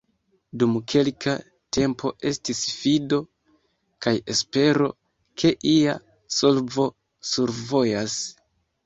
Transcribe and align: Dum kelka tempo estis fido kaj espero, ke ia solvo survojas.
Dum 0.61 0.77
kelka 0.91 1.33
tempo 1.77 2.11
estis 2.29 2.61
fido 2.77 3.19
kaj 4.05 4.13
espero, 4.35 4.87
ke 5.43 5.53
ia 5.73 5.95
solvo 6.39 6.87
survojas. 7.35 8.17